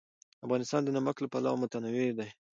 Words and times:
افغانستان 0.45 0.81
د 0.83 0.89
نمک 0.97 1.15
له 1.21 1.27
پلوه 1.33 1.57
متنوع 1.61 2.07
دی. 2.17 2.29